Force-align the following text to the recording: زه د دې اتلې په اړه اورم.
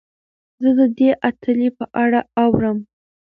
زه 0.61 0.69
د 0.77 0.79
دې 0.97 1.09
اتلې 1.29 1.69
په 1.77 1.85
اړه 2.03 2.19
اورم. 2.43 2.77